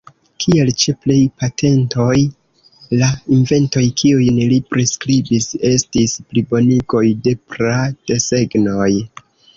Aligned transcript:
Kiel 0.43 0.69
ĉe 0.83 0.93
plej 1.01 1.17
patentoj, 1.41 2.15
la 3.01 3.09
inventoj 3.35 3.83
kiujn 4.03 4.39
li 4.53 4.57
priskribis 4.75 5.47
estis 5.73 6.17
plibonigoj 6.31 7.07
de 7.29 7.35
pra-desegnoj. 7.53 8.91